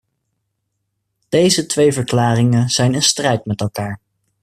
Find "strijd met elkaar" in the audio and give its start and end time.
3.03-3.99